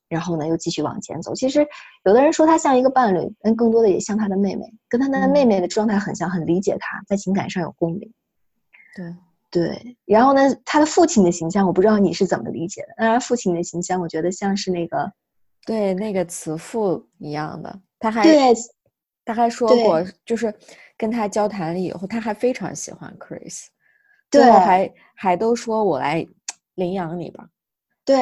[0.09, 1.35] 然后呢又继续往前走。
[1.35, 1.67] 其实
[2.05, 8.11] 有的人说他像一个伴侣，但更多的也像他的妹妹，跟他的妹妹的状态很像，很理解他，在情感上有共鸣。
[8.95, 9.15] 对
[9.51, 12.87] 对，然后呢，他的父亲的形象，我不知道你是怎么理解的。
[12.97, 15.13] 当然，父亲的形象，我觉得像是那个
[15.67, 17.79] 对那个慈父一样的。
[17.99, 18.53] 他还对，
[19.23, 20.53] 他还说过，就是
[20.97, 23.67] 跟他交谈了以后，他还非常喜欢 Chris。
[24.29, 26.25] 对，还还都说我来
[26.75, 27.47] 领养你吧。
[28.03, 28.17] 对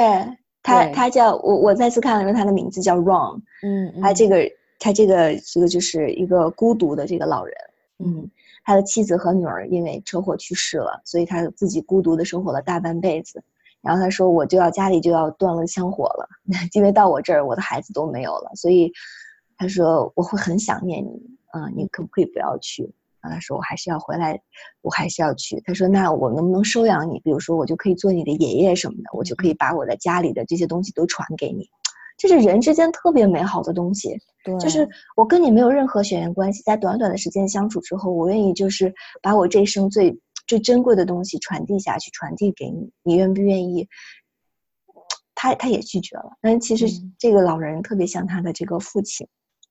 [0.61, 3.41] 他，他叫我，我再次看了时候，他的名字叫 Ron。
[3.63, 4.37] 嗯，他这个，
[4.79, 7.55] 他这个，这个就是一个孤独的这个老人。
[7.99, 8.29] 嗯，
[8.63, 13.43] 他的妻子和女儿因为车祸去世了，所以他自己孤独的生活了大半辈子。
[13.81, 16.27] 然后他说，我就要家里就要断了香火了，
[16.73, 18.51] 因为到我这儿，我的孩子都没有了。
[18.55, 18.91] 所以
[19.57, 22.89] 他说我会很想念你啊，你可不可以不要去？
[23.29, 24.39] 他说：“我还是要回来，
[24.81, 27.19] 我还是要去。”他说：“那我能不能收养你？
[27.21, 31.69] 比如说，我就可以做你的爷爷什么的，我就可以把我的家里的这些东西都传给你。
[32.17, 34.17] 这是人之间特别美好的东西。
[34.43, 42.91] 对，就是我跟你没有任何血缘关系，在短短的时间相处之后，我愿意就是把我这一生最最珍贵的东西传递下去，传递给你。
[43.03, 43.87] 你愿不愿意？”
[45.33, 46.37] 他他也拒绝了。
[46.41, 49.27] 但其实这个老人特别像他的这个父亲，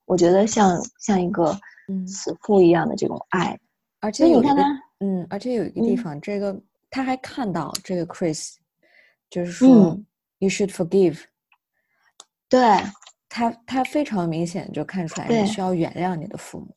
[0.07, 1.59] 我觉得像像一个。
[2.07, 3.59] 慈父一样的这种爱，
[4.01, 4.63] 而且你看他，
[5.01, 6.59] 嗯，而且有一个地方，这个
[6.91, 8.55] 他还看到这个 Chris，
[9.29, 9.69] 就是说
[10.39, 11.21] ，You should forgive。
[12.49, 12.61] 对
[13.29, 16.75] 他，他非常明显就看出来，你需要原谅你的父母，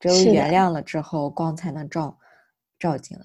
[0.00, 2.18] 只有原谅了之后，光才能照
[2.78, 3.24] 照进来。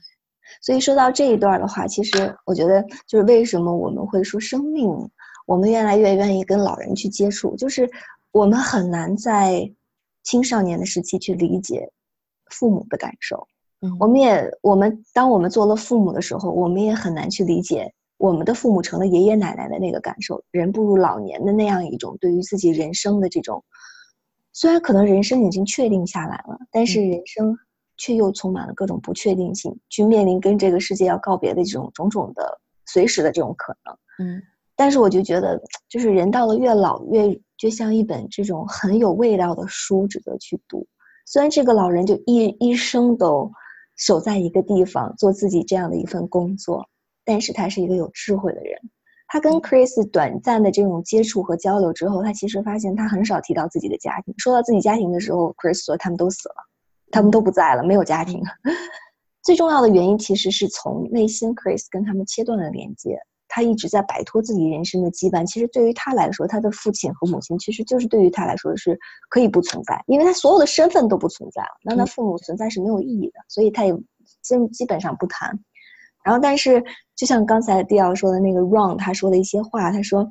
[0.61, 4.89] 所以说到这一段的话，其实我觉得就是为什么我们会说生命，
[5.45, 7.89] 我们越来越愿意跟老人去接触，就是
[8.31, 9.71] 我们很难在。
[10.27, 11.89] 青少年的时期去理解
[12.51, 13.47] 父母的感受，
[13.79, 23.63] 嗯，我们也我们当我们做了父母的时候，我们也很难去理解我们的父母成了爷爷奶奶的那个感受，人步入老年的那样一种对于自己人生的这种
[24.51, 27.57] 虽然可能人生已经确定下来了，但是人生
[27.95, 33.97] 却又充满了各种不确定性，去面临跟这个世界要告别的这种种种的随时的这种可能。
[34.19, 34.43] 嗯，
[34.75, 40.87] 但是我就觉得，就是人到了越老越，就像一本这种很有味道的书，值得去读。
[41.25, 43.51] 虽然这个老人就一一生都
[43.97, 46.87] 守在一个地方做自己这样的一份工作，
[47.25, 48.79] 但是他是一个有智慧的人。
[49.27, 54.33] 他跟 Chris 短暂的这种接触和交流之后，他其实发现他很少提到自己的家庭。
[54.37, 56.55] 说到自己家庭的时候，Chris 说他们都死了，
[57.11, 58.41] 他们都不在了，没有家庭。
[59.43, 63.19] 最重要的原因其实是从内心，Chris 跟他们切断了连接。
[63.57, 65.43] 他一直在摆脱自己人生的羁绊。
[65.47, 68.95] 其实对于他来说，他的父亲和母亲其实就是对于他来说是
[69.31, 71.69] 可以不存在，因为他所有的身份都不存在了。
[71.83, 73.91] 那他父母存在是没有意义的，所以他也
[74.43, 75.59] 基基本上不谈。
[76.23, 76.83] 然后，但是
[77.15, 80.29] 就像刚才迪奥说的那个 Ron，他说的一些话，他说，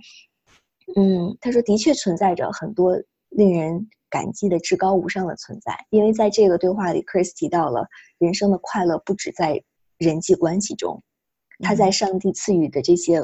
[0.94, 2.96] 嗯，他说的确存在着很多
[3.30, 9.60] 令人感激的至高无上的存在，因为在这个对话里，Chris 提到了人生的快乐不止在
[9.98, 11.02] 人际关系中，
[11.60, 13.22] 他在上帝赐予的这些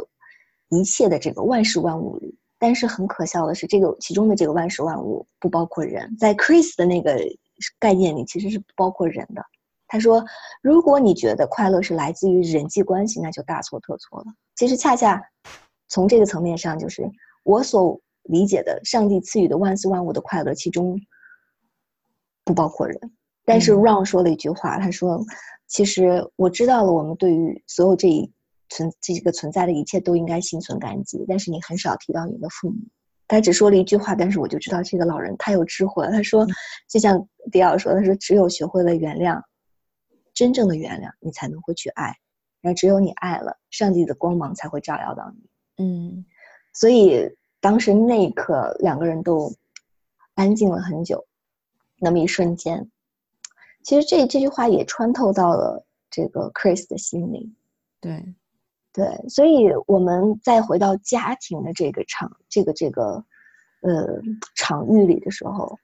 [0.68, 2.38] 一切的这个万事万物里。
[2.58, 7.20] 但是很可笑的是，这个其中的这个万事万物不包括人，在 Chris 的那个
[7.80, 9.44] 概念里，其实是不包括人的。
[9.88, 10.24] 他说
[10.62, 14.26] ：“如果你觉得快乐是来自于人际关系，那就大错特错了。
[14.54, 15.20] 其实恰恰
[15.88, 17.02] 从这个层面上，就是
[17.42, 20.96] 我所理解的上帝赐予的万事万物的快乐，其中
[22.44, 22.96] 不包括人。
[23.44, 25.24] 但是 Ron 说了一句话，他说
[25.68, 28.30] ：‘其实我知道了，我们对于所有这一
[28.68, 32.76] 存这个存在的一切都应该心存感激。’但是你很少提到你的父母。
[33.28, 36.10] 他只说了一句话，但是我就知道这个老人太有智慧了。
[36.10, 36.46] 他说，
[36.88, 39.40] 就像迪奥说，他说只有学会了原谅。”
[40.34, 42.16] 真正的原谅，你才能会去爱，
[42.62, 45.84] 然后只有你爱了，上帝的光芒才会照耀到你。
[45.84, 46.24] 嗯，
[46.72, 47.28] 所以
[47.60, 49.52] 当时那一刻，两个人都
[50.34, 51.26] 安静了很久。
[51.98, 52.90] 那么一瞬间，
[53.82, 57.54] 其实这这句话也穿透到了这个 Chris 的心里。
[58.00, 58.34] 对，
[58.92, 63.24] 对，所以我们再回到家庭的这个场，这个这个
[63.82, 64.20] 呃
[64.54, 65.78] 场域里的时候。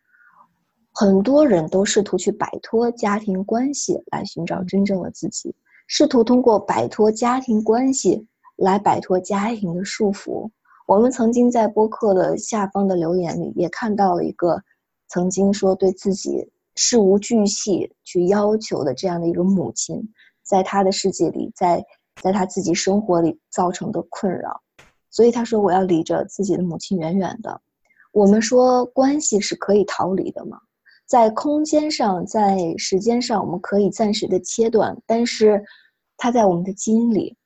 [0.95, 5.55] 很多人都试图去摆脱家庭关系来寻找真正的自己，
[5.87, 10.51] 试图通过摆脱家庭关系来摆脱家庭的束缚。
[10.89, 14.61] 我们曾经在播客的下方的留言里也看到了一个
[15.07, 16.51] 曾经说对自己
[16.81, 20.01] 事无巨细去要求的这样的一个母亲，
[20.45, 21.85] 在她的世界里，在
[22.23, 24.63] 在她自己生活里造成的困扰，
[25.11, 27.61] 所以她说我要离着自己的母亲远远的。
[28.13, 30.61] 我们说关系是可以逃离的吗？
[31.05, 35.61] 在空间上，在时间上，我们可以暂时的切断，但是
[36.17, 37.37] 它在我们的基因里，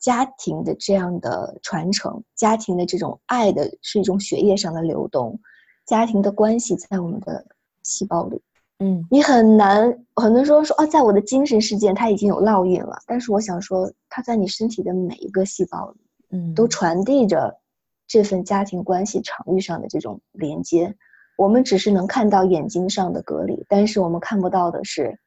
[0.00, 5.38] 家庭的这样的传承，家庭的这种爱的是一种血液上的流动，
[5.84, 7.46] 家庭的关系在我们的
[7.84, 8.42] 细胞里。
[8.78, 9.84] 嗯，你很难，
[10.14, 17.58] 很多人说说哦，在我的精神世界，它已经有烙印了，但是我想说，它在你身体的每一个细胞里，嗯，都传递着
[18.06, 20.94] 这份家庭关系场域上的这种连接。
[21.38, 25.18] 我们只是能看到眼睛上的隔离，但是我们看不到的是，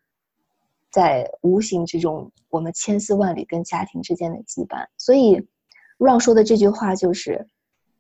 [0.92, 4.86] 在无形之中，我们千丝万缕跟家庭之间的羁绊。
[4.98, 5.48] 所以
[5.98, 7.48] ，Ron 说的这句话就是：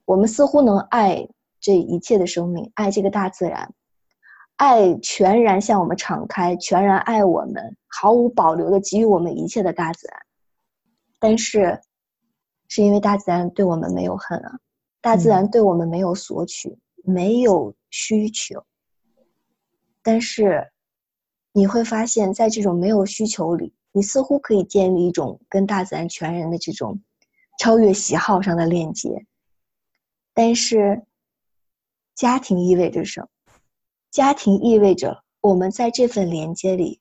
[0.06, 1.28] 我们似乎能爱
[1.60, 3.74] 这一切的生命，爱这个大自然，
[4.60, 10.20] 爱全然向我们敞开，全然爱我们，毫无保留的给予我们一切的大自然。
[11.18, 11.82] 但是，
[12.68, 14.60] 是因为大自然对我们没有恨啊，
[15.02, 17.74] 大自然对我们没有索取，没有。
[17.92, 18.64] 需求，
[20.04, 20.70] 但是
[21.52, 27.02] 你会发现在这种没有需求里，你似乎可以建立一种跟大自然全然的这种
[27.58, 29.26] 超越喜好上的链接。
[30.36, 31.02] 但是，
[32.14, 33.28] 家庭意味着什么？
[34.12, 37.00] 家庭意味着我们在这份连接里，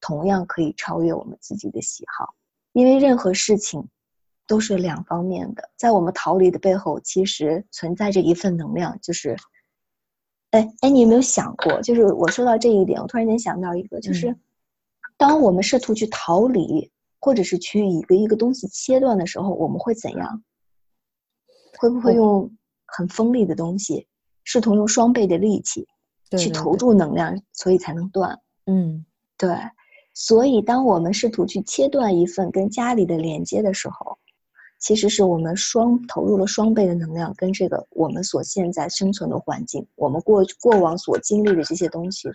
[0.00, 2.34] 同样可以超越我们自己的喜好，
[2.72, 3.88] 因为任何事情
[4.46, 5.70] 都是两方面的。
[5.76, 9.36] 在我们逃离的背后，其实存在着一份能量，就是。
[10.50, 11.82] 哎哎，你有没有想过？
[11.82, 14.36] 就是我说到这一点，我突然间想到一个，就是
[15.16, 20.44] 当我们试图去逃离，或者是去一个一个东西切断的时候，我们会怎样？
[21.76, 24.06] 会不会用很锋利的东西，
[24.44, 25.88] 试图用双倍的力气
[26.36, 28.38] 去投注能量，所以才能断？
[28.66, 29.04] 嗯，
[29.36, 29.50] 对。
[30.16, 34.16] 所以，当我们试图去切断一份跟家里的连接的时候，
[34.78, 42.28] 其实是我们双投入了双倍的能量，跟这个我们所现在生存的环境，我们过过往所经历的这些东西，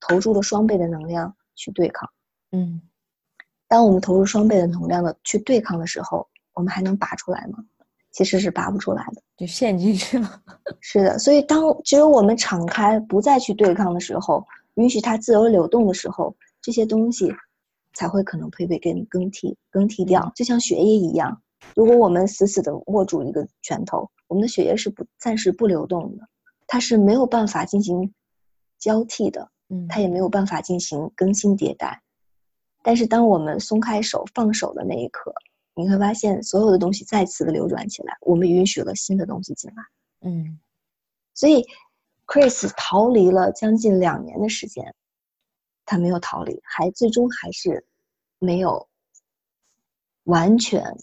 [0.00, 2.10] 投入了双倍的能量去对抗。
[2.52, 2.82] 嗯，
[3.68, 7.64] 当我们投入双倍的能量的去对抗的时候，我们还能拔出来吗？
[8.18, 10.42] 其实是拔不出来的，就陷进去了。
[10.82, 17.32] 是的，所以当只有我们敞开，不再去对抗的时候，允许它自由流动的时候，这些东西
[17.94, 20.32] 才会可能会被更更替更替掉。
[20.34, 21.40] 就像血液一样，
[21.76, 26.28] 如果我们死死的握住一个拳头，我们的血液是不暂时不流动的，
[26.66, 28.12] 它是没有办法进行
[28.80, 32.02] 交替的，嗯，它也没有办法进行更新迭代。
[32.82, 35.32] 但是当我们松开手、放手的那一刻，
[35.78, 39.84] 你会发现所有的东西再次的流转起来，我们允许了新的东西进来。
[40.22, 40.58] 嗯，
[41.34, 41.64] 所以
[42.26, 44.92] ，Chris 逃离了将近两年的时间，
[45.84, 47.86] 他没有逃离，还最终还是
[48.40, 48.88] 没有
[50.24, 50.98] 完全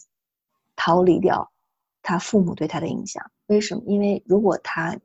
[0.76, 1.50] 逃离掉
[2.02, 3.30] 他父母对他的影响。
[3.46, 3.82] 为什么？
[3.86, 5.00] 因为如果他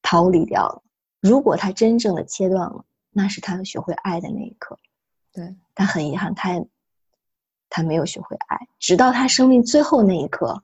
[0.00, 0.82] 逃离掉了，
[1.20, 4.78] 如果他真正的切断了，那是他学会爱的那一刻。
[5.32, 6.64] 对，他很遗憾，他。
[7.76, 10.62] 他没有学会爱，直到他生命最后那一刻，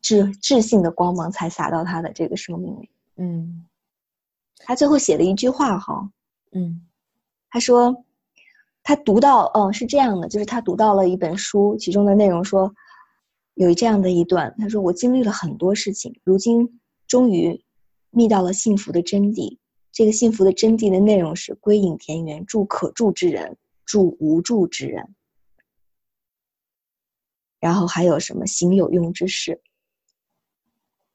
[0.00, 2.88] 智智性的光芒才洒到他的这个生命里。
[3.16, 3.66] 嗯，
[4.58, 6.08] 他最后写了一句话哈，
[6.52, 6.86] 嗯，
[7.50, 8.04] 他说，
[8.84, 12.72] 他读到，哦，是这样的，就是他读到了一本书，其中的内容说，
[13.54, 17.64] 有这样的一段，他说我经历了很多事情，如今终于
[18.10, 19.58] 觅到了幸福的真谛。
[19.90, 25.16] 这个幸福的真谛的内容是归隐田园，助可助之人，助无助之人。
[27.60, 29.60] 然后还有什么行有用之事？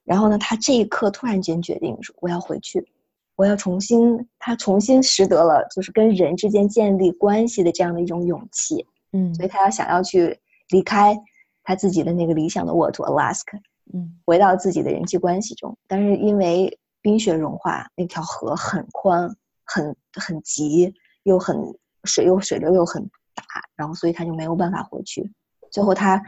[0.04, 2.88] 然后呢，他这一刻突然间决定说：“我要回去，
[3.36, 8.86] 我要重新。”他重新拾得了就是跟人之间建立关系的这样的一种勇气。
[9.14, 11.18] 嗯，所以他要想要去离开
[11.64, 13.60] 他自己的那个理想的沃土 Alaska，
[13.92, 15.76] 嗯，回到自己的人际关系中。
[15.88, 21.58] 但是因为冰雪融化，那条河很宽、很很急，又很
[22.04, 23.02] 水又水流又很
[23.34, 23.44] 大，
[23.76, 25.32] 然后所以他就没有办法回去。
[25.76, 26.24] 最后，他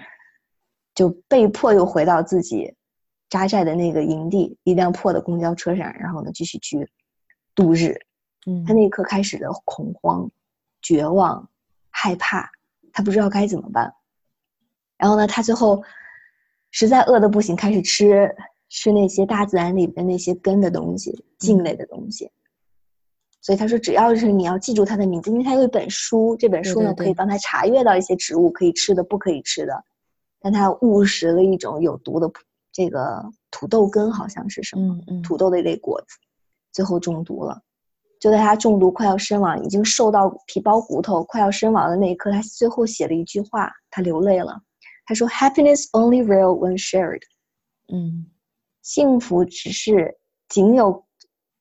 [0.93, 2.75] 就被迫又回到自己
[3.29, 6.85] 扎寨的那个营地，一辆破的公交车上，然后呢，继续去
[7.55, 7.97] 度日。
[8.45, 10.29] 嗯，他那一刻开始的恐慌、
[10.81, 11.49] 绝望、
[11.89, 12.51] 害怕，
[12.91, 13.93] 他不知道该怎么办。
[14.97, 15.81] 然后呢，他最后
[16.71, 18.35] 实在饿得不行，开始吃
[18.67, 22.29] 吃那些大自然里边那些根的东西、茎类的东西。
[23.47, 29.81] 所以他说，只要是你要记住他的名字，因为他有一本书，这本书呢可以帮他查阅到一些植物可以吃的、不可以吃的。
[30.41, 32.29] 但他误食了一种有毒的
[32.73, 36.17] 这个土豆根，好像是什么土豆的一类果子，
[36.73, 37.61] 最后中毒了。
[38.19, 44.61] 就在他中毒快要身亡，已经瘦到皮包骨头、快要身亡的那一刻，他最后写了一句话，他流泪了。
[45.05, 47.21] 他说：“Happiness only real when shared。”
[47.87, 48.25] 嗯，
[48.81, 50.17] 幸福只是
[50.49, 51.05] 仅有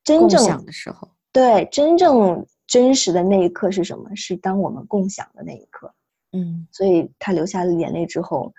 [0.02, 1.08] 真正想的时候。
[1.36, 4.08] 对，真正真实的那一刻是什么？
[4.16, 5.92] 是当我们共享的那一刻。
[6.32, 8.54] 嗯，所以他流下了眼泪之后，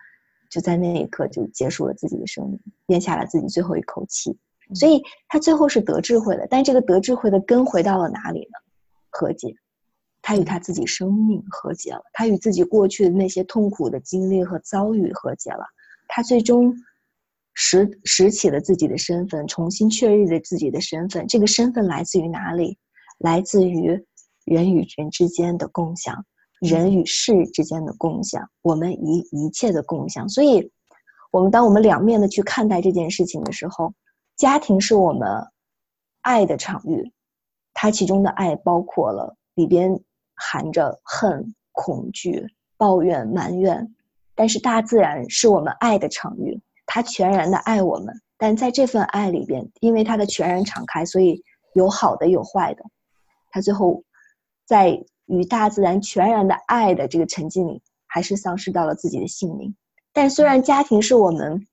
[0.47, 2.59] 就在那一刻就结束了自己的生命，
[2.89, 4.37] 咽下了自己最后一口气。
[4.75, 8.59] 所以他最后是得智慧的，但这个得智慧的根回到了哪里呢？
[9.09, 9.55] 和解，
[10.21, 15.65] 他与他自己生命和解了，他与自己过去的那些痛苦的经历和遭遇和解了，
[16.07, 16.75] 他最终。
[17.59, 21.25] 拾拾起了自己的身份，重新确认了自己的身份。
[21.27, 22.77] 这个身份来自于哪里？
[23.17, 23.89] 来自于
[24.45, 26.23] 人与人之间的共享，
[26.61, 30.29] 人与事之间的共享，我们一一切的共享。
[30.29, 30.71] 所以，
[31.31, 33.91] 我们当我们两面的去看待这件事情的时候，
[34.35, 35.27] 家庭是我们
[36.21, 37.11] 爱的场域，
[37.73, 39.99] 它其中的爱包括了里边
[40.35, 42.45] 含着恨、恐惧、
[42.77, 43.95] 抱怨、埋怨，
[44.35, 46.61] 但是大自然是我们爱的场域。
[46.87, 52.83] 他全然的爱我们，但在这份爱里边，因为他的全然敞开，所以有好的有坏的。
[53.51, 54.03] 他最后
[54.65, 59.75] 在与大自然全然的爱的这个沉浸里，还是丧失到了自己的性命。
[60.13, 61.67] 但虽然家庭是我们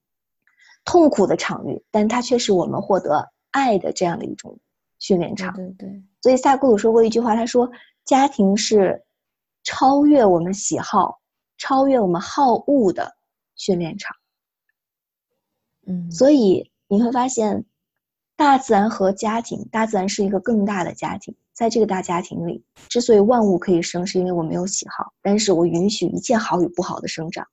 [0.84, 4.58] 痛苦的场域，但它却是我们获得爱的这样的一种
[4.98, 5.54] 训练场。
[5.54, 6.02] 对对。
[6.20, 7.70] 所以萨古鲁说过一句话，他说
[8.04, 9.04] ：“家庭是
[9.62, 11.20] 超越我们喜好、
[11.56, 13.16] 超越我们好恶的
[13.54, 14.16] 训练场。”
[15.86, 17.64] 嗯，所以你会发现，
[18.36, 21.34] 大自然和家庭，大自然是一个更大的家庭。
[21.52, 27.46] 在这个大家庭里，之所以万物可以生，是因为我没有喜好，但是我允许一切好与不好的生长。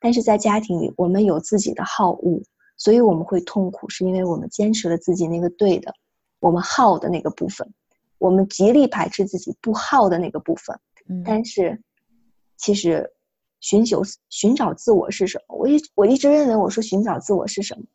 [0.00, 2.42] 但是在家庭里，我们有自己的好恶，
[2.78, 5.92] 所以我们会痛苦，是因为我们坚持了自己那个对的，
[6.40, 7.70] 我们好的那个部分，
[8.18, 10.78] 我们极力排斥自己不好的那个部分。
[11.08, 11.82] 嗯，但是
[12.56, 13.10] 其实。
[13.64, 15.56] 寻求寻找自我是什么？
[15.56, 17.86] 我一我一直认为，我说寻找自我是什么？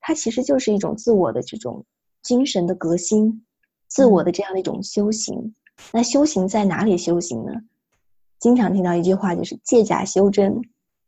[0.00, 1.84] 它其实就是一种自我的这种
[2.22, 3.44] 精神的革新，
[3.86, 5.54] 自我的这样的一种修行。
[5.92, 7.52] 那修行在哪里修行呢？
[8.38, 10.62] 经常听到一句话，就是借假修真，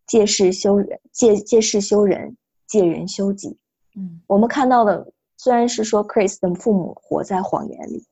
[0.06, 2.36] 借事修人，借借事修人，
[2.66, 3.56] 借人修己。
[3.96, 8.04] 嗯，我们看到的虽然是说 Chris 的父母活在谎言里，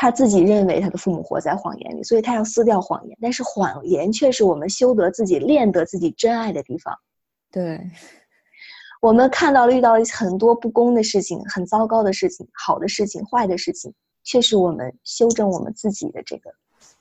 [0.00, 3.14] 他自己认为他的父母活在谎言里，所以他要撕掉谎言。
[3.20, 6.94] 但是谎言却是我们修得自己、练得自己真爱的地方。
[7.52, 7.78] 对，
[9.02, 13.92] 我们看到了遇到了很多不公的事情、很糟糕的事情、好的事情、坏的事情，
[14.24, 16.50] 却是我们修正我们自己的这个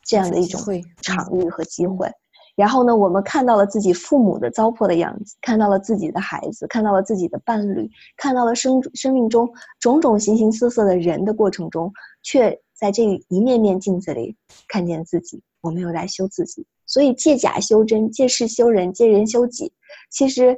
[0.04, 2.12] 这样的一种会场域和机会。
[2.58, 11.90] 然后呢，我们看到了自己父母的糟粕的样子，看到了自己的孩子，看到了自己的伴侣，看到了生生命中种种形形色色的人的过程中，
[12.24, 15.42] 却在这一面面镜子里看见自己。
[15.62, 19.74] 我们又在修自己，所以借假修真，借事修人，借人修己。
[20.10, 20.58] 其实，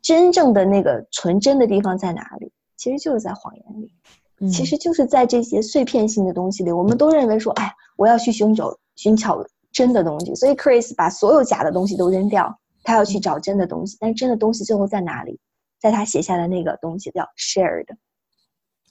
[0.00, 2.50] 真正的那个纯真的地方在哪里？
[2.78, 6.72] 其实就是在谎言里，其实就是在这些碎片性的东西里。
[6.72, 13.98] 我们都认为说，哎，我要去寻找寻找真的东西，所以 Chris 把所有假的东西都扔掉，他要去找真的东西。
[14.00, 15.38] 但真的东西最后在哪里？
[15.78, 17.84] 在他写下的那个东西叫 shared。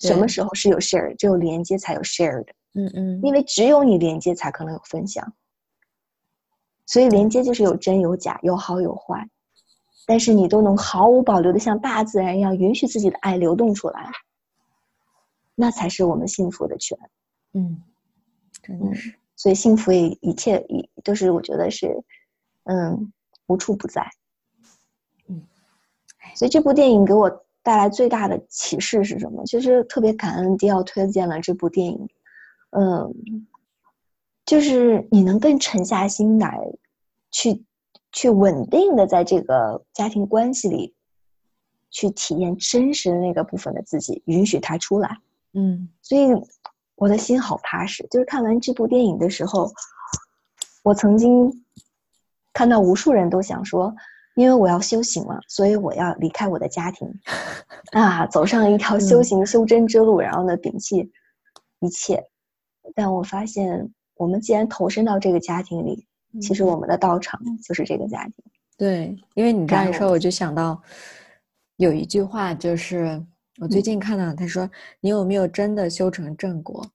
[0.02, 1.16] 什么时候是有 shared？
[1.16, 2.48] 只有连接才有 shared。
[2.74, 5.34] 嗯嗯，因为只有你连接才可能有分享。
[6.86, 9.30] 所以连接就是有真有假，有好有坏。
[10.08, 14.12] 但是你都能毫无保留的像大自然一样允许自己的爱流动出来，
[15.56, 16.98] 那才是我们幸福的泉。
[17.54, 17.82] 嗯，
[18.62, 19.14] 真的是。
[19.36, 22.04] 所以幸福也一切一都是我觉得是，
[22.64, 23.12] 嗯，
[23.48, 24.10] 无处不在。
[25.28, 25.46] 嗯，
[26.36, 29.46] 所以这部电影给我带来最大的启示是什么？
[29.46, 32.08] 其实特别感恩迪奥推荐了这部电影。
[32.72, 33.48] 嗯，
[34.46, 36.60] 就是你能更沉下心来，
[37.32, 37.64] 去。
[38.14, 40.94] 去稳定的在这个家庭关系里，
[41.90, 45.18] 去体验真实的那个部分的自己，允许他出来。
[45.54, 46.28] 嗯，所以
[46.96, 48.06] 我的心好踏实。
[48.12, 49.72] 就是看完这部电影的时候，
[50.84, 51.64] 我曾经
[52.52, 53.96] 看到无数人都想说，
[54.36, 57.08] 因为我要修行嘛，所以我要离开我的家庭，
[57.92, 61.12] 啊，走上一条修行修真之路，然后呢，摒弃
[61.80, 62.24] 一切。
[62.96, 66.08] 但我发现，我们既然投身到这个家庭里。
[66.42, 68.36] 其实我们的道场就是这个家庭。
[68.78, 70.82] 对，因为你这样一说，我就想到
[71.76, 73.22] 有一句话，就是
[73.60, 74.72] 我最近看到，他说
[75.02, 76.90] ：“你有没有真的修成正果？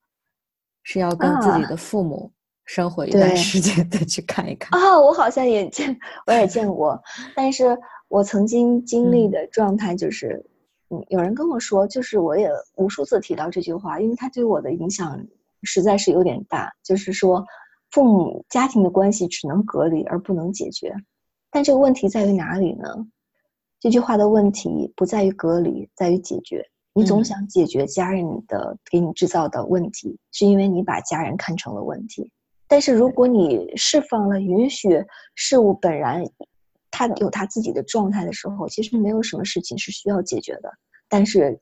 [0.84, 2.32] 是要跟自己的父母
[2.66, 7.02] 生活一段时间再去看一看。”啊，我好像也见，我也见过。
[7.34, 10.44] 但是我曾经经历的状态就是，
[10.90, 15.26] 嗯，有人跟我说，就是我也无数次提到这句话，因为他对我的影响
[15.62, 17.44] 实在是有点大，就是说。
[17.92, 20.92] 父母家庭的关系只能隔离而不能解决，
[21.50, 22.88] 但这个问题在于哪里呢？
[23.78, 26.68] 这句话的问题不在于隔离，在于解决。
[26.92, 32.30] 你总想解决家人的给你制造的问题，是因为你把家人看成了问题。
[32.68, 35.04] 但是如果你释放了、允许
[35.34, 36.24] 事物本然，
[36.90, 40.70] 它有它自己的状态的时候，其实没有什么事情是需要解决的。
[41.08, 41.60] 但是。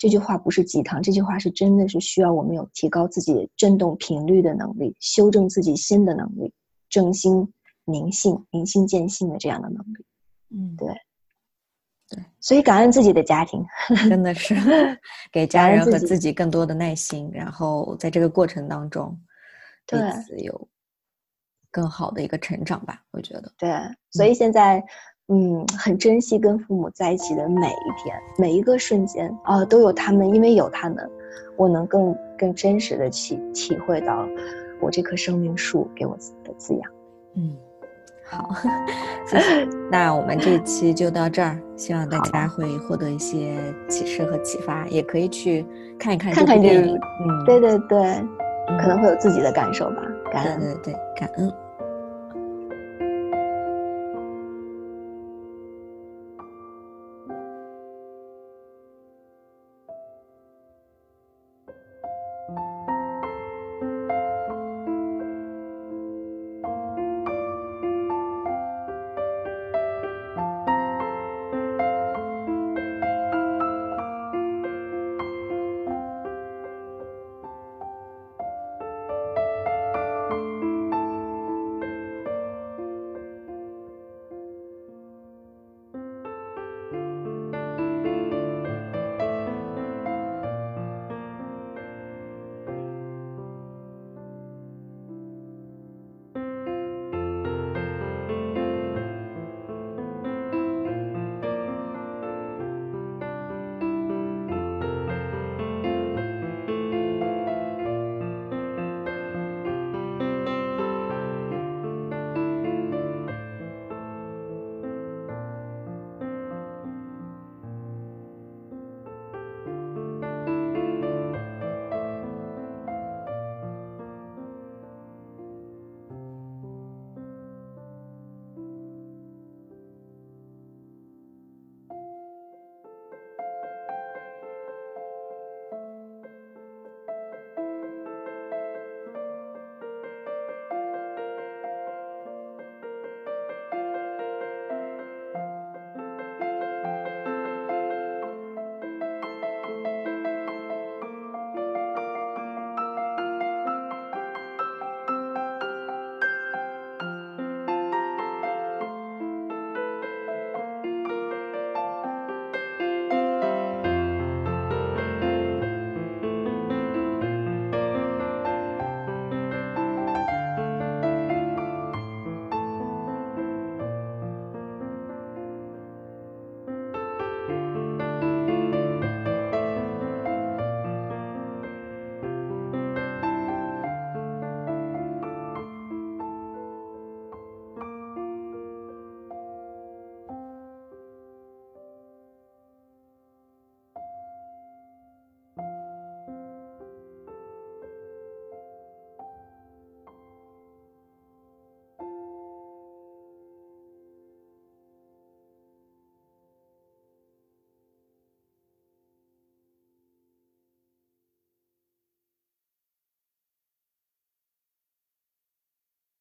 [0.00, 6.54] 这句话不是鸡汤，这句话是真的是需要我们有提高自己振动频率的能力，修正自己心的能力，
[6.88, 7.52] 正心
[7.84, 10.06] 明性、明心见性的这样的能力。
[10.50, 10.86] 嗯，对，
[12.10, 13.60] 对，所以感恩自己的家庭，
[14.08, 14.54] 真的是
[15.32, 19.18] 给家人和自己更多的耐心，然后在这个过程当中，
[19.88, 20.68] 对有
[21.70, 23.02] 更好的一个成长吧。
[23.10, 23.70] 我觉得，对，
[24.10, 24.84] 所以现在。
[25.30, 31.06] 嗯，很珍惜跟父母在一起的每一天，每一个瞬间啊，都有他们，因为有他们，
[31.58, 34.26] 我能更更真实的去体会到
[34.80, 36.90] 我这棵生命树给我的滋养。
[37.34, 37.54] 嗯，
[38.24, 38.48] 好，
[39.28, 39.68] 谢谢。
[39.90, 43.54] 那我们这一期就到这儿，希望大家会获得一些
[43.86, 45.62] 启示和启发，也可以去
[45.98, 46.94] 看一看看看电影。
[46.96, 47.98] 嗯，对对对，
[48.76, 50.02] 可能会有自己的感受吧。
[50.32, 51.52] 感恩，对对对，感恩。